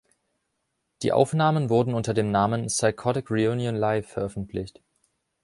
Die 1.03 1.11
Aufnahmen 1.11 1.69
wurden 1.69 1.93
unter 1.93 2.15
dem 2.15 2.31
Namen 2.31 2.65
"Psychotic 2.65 3.29
Reunion 3.29 3.75
Live" 3.75 4.07
veröffentlicht. 4.09 4.81